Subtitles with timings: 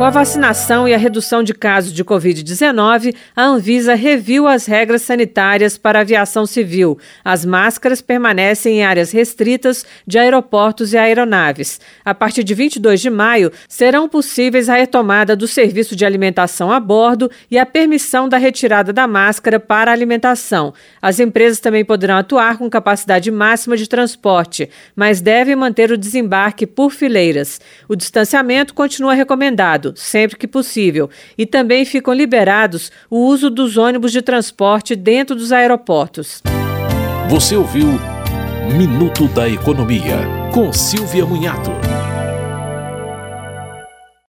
[0.00, 5.02] Com a vacinação e a redução de casos de Covid-19, a Anvisa reviu as regras
[5.02, 6.98] sanitárias para a aviação civil.
[7.22, 11.78] As máscaras permanecem em áreas restritas de aeroportos e aeronaves.
[12.02, 16.80] A partir de 22 de maio, serão possíveis a retomada do serviço de alimentação a
[16.80, 20.72] bordo e a permissão da retirada da máscara para alimentação.
[21.02, 26.66] As empresas também poderão atuar com capacidade máxima de transporte, mas devem manter o desembarque
[26.66, 27.60] por fileiras.
[27.86, 34.12] O distanciamento continua recomendado sempre que possível, e também ficam liberados o uso dos ônibus
[34.12, 36.42] de transporte dentro dos aeroportos.
[37.28, 37.86] Você ouviu
[38.76, 40.18] Minuto da Economia,
[40.52, 41.70] com Silvia Munhato.